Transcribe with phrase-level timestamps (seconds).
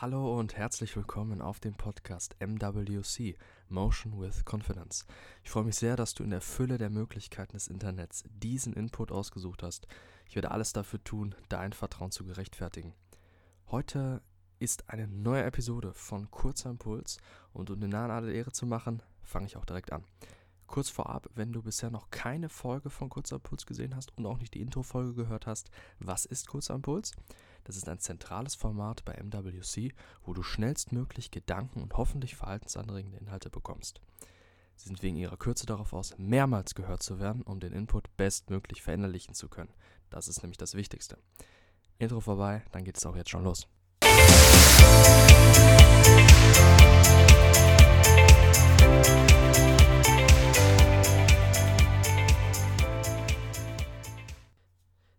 [0.00, 3.36] Hallo und herzlich willkommen auf dem Podcast MWC
[3.68, 5.04] Motion with Confidence.
[5.42, 9.10] Ich freue mich sehr, dass du in der Fülle der Möglichkeiten des Internets diesen Input
[9.10, 9.88] ausgesucht hast.
[10.28, 12.94] Ich werde alles dafür tun, dein Vertrauen zu gerechtfertigen.
[13.72, 14.22] Heute
[14.60, 17.18] ist eine neue Episode von Kurzer Impuls
[17.52, 20.04] und um den Nahen alle Ehre zu machen, fange ich auch direkt an.
[20.68, 24.38] Kurz vorab, wenn du bisher noch keine Folge von Kurzer Impuls gesehen hast und auch
[24.38, 27.10] nicht die Intro-Folge gehört hast, was ist Kurzer Impuls?
[27.64, 29.92] Das ist ein zentrales Format bei MWC,
[30.24, 34.00] wo du schnellstmöglich Gedanken und hoffentlich verhaltensanregende Inhalte bekommst.
[34.76, 38.80] Sie sind wegen ihrer Kürze darauf aus, mehrmals gehört zu werden, um den Input bestmöglich
[38.80, 39.72] verinnerlichen zu können.
[40.08, 41.18] Das ist nämlich das Wichtigste.
[41.98, 43.66] Intro vorbei, dann geht es auch jetzt schon los.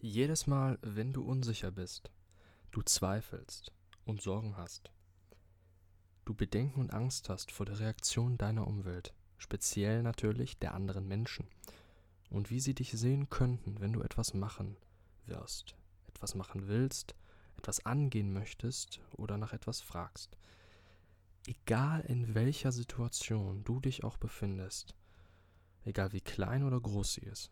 [0.00, 2.10] Jedes Mal, wenn du unsicher bist,
[2.70, 3.72] du zweifelst
[4.04, 4.90] und Sorgen hast,
[6.24, 11.46] du Bedenken und Angst hast vor der Reaktion deiner Umwelt, speziell natürlich der anderen Menschen,
[12.30, 14.76] und wie sie dich sehen könnten, wenn du etwas machen
[15.26, 15.76] wirst,
[16.08, 17.14] etwas machen willst,
[17.56, 20.36] etwas angehen möchtest oder nach etwas fragst.
[21.46, 24.94] Egal in welcher Situation du dich auch befindest,
[25.84, 27.50] egal wie klein oder groß sie ist,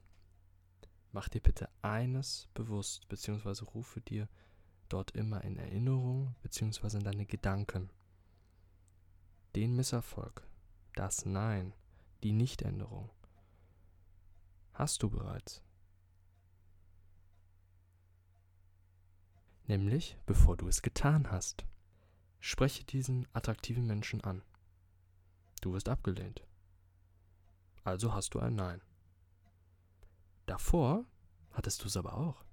[1.13, 4.29] mach dir bitte eines bewusst, beziehungsweise rufe dir
[4.89, 6.99] dort immer in Erinnerung bzw.
[6.99, 7.91] in deine Gedanken.
[9.55, 10.47] Den Misserfolg,
[10.95, 11.75] das Nein,
[12.23, 13.11] die Nichtänderung
[14.75, 15.63] hast du bereits.
[19.67, 21.65] Nämlich bevor du es getan hast.
[22.41, 24.43] Spreche diesen attraktiven Menschen an.
[25.63, 26.47] Du wirst abgelehnt.
[27.85, 28.83] Also hast du ein Nein.
[30.45, 31.07] Davor
[31.53, 32.45] hattest du es aber auch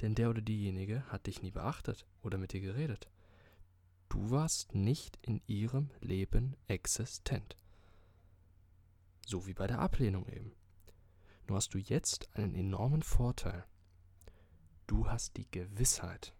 [0.00, 3.08] denn der oder diejenige hat dich nie beachtet oder mit dir geredet.
[4.08, 7.56] Du warst nicht in ihrem Leben existent.
[9.26, 10.52] So wie bei der Ablehnung eben.
[11.46, 13.64] Nur hast du jetzt einen enormen Vorteil.
[14.86, 16.34] Du hast die Gewissheit.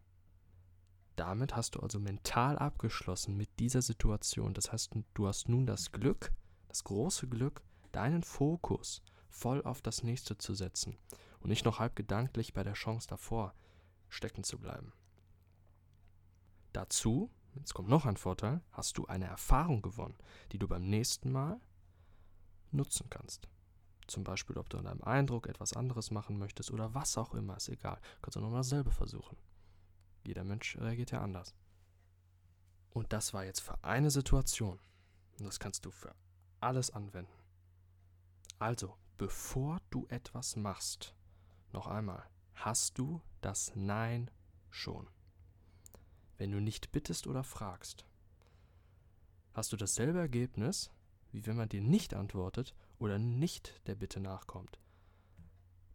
[1.16, 4.54] Damit hast du also mental abgeschlossen mit dieser Situation.
[4.54, 6.32] Das heißt, du hast nun das Glück,
[6.68, 7.62] das große Glück,
[7.92, 10.96] deinen Fokus voll auf das nächste zu setzen
[11.40, 13.54] und nicht noch halb gedanklich bei der Chance davor
[14.08, 14.92] stecken zu bleiben.
[16.72, 20.18] Dazu, jetzt kommt noch ein Vorteil, hast du eine Erfahrung gewonnen,
[20.52, 21.60] die du beim nächsten Mal
[22.70, 23.48] nutzen kannst.
[24.06, 27.56] Zum Beispiel, ob du an deinem Eindruck etwas anderes machen möchtest oder was auch immer,
[27.56, 28.00] ist egal.
[28.22, 29.36] Kannst du nochmal dasselbe versuchen.
[30.24, 31.54] Jeder Mensch reagiert ja anders.
[32.90, 34.80] Und das war jetzt für eine Situation.
[35.38, 36.14] Und das kannst du für
[36.60, 37.32] alles anwenden.
[38.58, 41.14] Also, bevor du etwas machst,
[41.72, 42.24] noch einmal,
[42.54, 44.30] hast du das Nein
[44.70, 45.08] schon?
[46.36, 48.06] Wenn du nicht bittest oder fragst,
[49.52, 50.90] hast du dasselbe Ergebnis,
[51.32, 54.78] wie wenn man dir nicht antwortet oder nicht der Bitte nachkommt.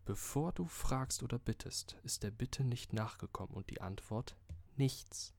[0.06, 4.36] Bevor du fragst oder bittest, ist der Bitte nicht nachgekommen und die Antwort
[4.76, 5.34] nichts.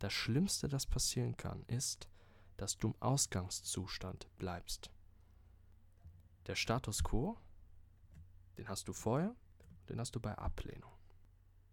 [0.00, 2.08] Das Schlimmste, das passieren kann, ist,
[2.56, 4.90] dass du im Ausgangszustand bleibst.
[6.46, 7.38] Der Status quo,
[8.58, 9.36] den hast du vorher
[9.88, 10.90] den hast du bei Ablehnung.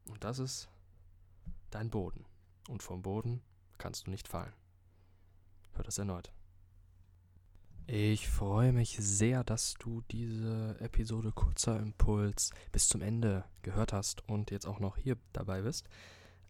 [0.09, 0.69] Und das ist
[1.69, 2.25] dein Boden.
[2.69, 3.41] Und vom Boden
[3.77, 4.53] kannst du nicht fallen.
[5.73, 6.31] Hör das erneut.
[7.85, 14.27] Ich freue mich sehr, dass du diese Episode Kurzer Impuls bis zum Ende gehört hast
[14.29, 15.89] und jetzt auch noch hier dabei bist.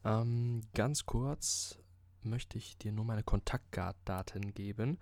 [0.05, 1.79] Ähm, ganz kurz
[2.21, 4.99] möchte ich dir nur meine Kontaktdaten geben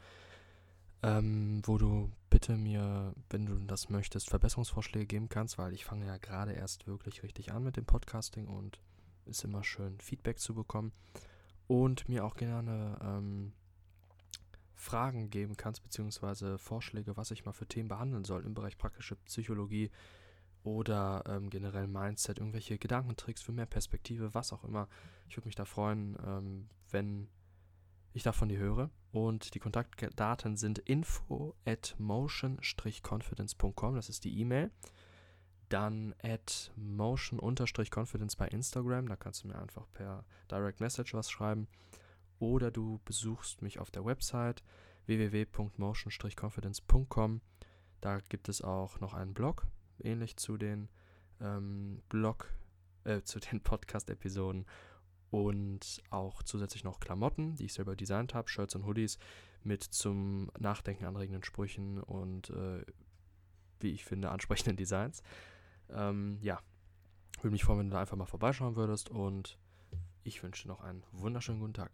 [1.03, 2.11] ähm, wo du
[2.41, 6.87] bitte mir, wenn du das möchtest, Verbesserungsvorschläge geben kannst, weil ich fange ja gerade erst
[6.87, 8.79] wirklich richtig an mit dem Podcasting und
[9.25, 10.91] ist immer schön Feedback zu bekommen
[11.67, 13.53] und mir auch gerne ähm,
[14.73, 19.17] Fragen geben kannst, beziehungsweise Vorschläge, was ich mal für Themen behandeln soll im Bereich praktische
[19.17, 19.91] Psychologie
[20.63, 24.87] oder ähm, generell Mindset, irgendwelche Gedankentricks für mehr Perspektive, was auch immer.
[25.29, 27.27] Ich würde mich da freuen, ähm, wenn
[28.13, 28.89] ich davon die höre.
[29.11, 34.71] Und die Kontaktdaten sind info at motion-confidence.com, das ist die E-Mail.
[35.67, 41.67] Dann at motion-confidence bei Instagram, da kannst du mir einfach per Direct Message was schreiben.
[42.39, 44.63] Oder du besuchst mich auf der Website
[45.05, 47.41] www.motion-confidence.com.
[47.99, 49.65] Da gibt es auch noch einen Blog,
[49.99, 50.89] ähnlich zu den
[51.39, 52.01] ähm,
[53.03, 54.65] äh, zu den Podcast-Episoden
[55.31, 59.17] und auch zusätzlich noch Klamotten, die ich selber designt habe, Shirts und Hoodies
[59.63, 62.85] mit zum Nachdenken anregenden Sprüchen und äh,
[63.79, 65.23] wie ich finde ansprechenden Designs.
[65.89, 66.59] Ähm, ja,
[67.37, 69.57] würde mich freuen, wenn du da einfach mal vorbeischauen würdest und
[70.23, 71.91] ich wünsche dir noch einen wunderschönen guten Tag.